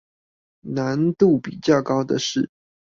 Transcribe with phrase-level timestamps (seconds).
[0.63, 2.49] 難度比較高的是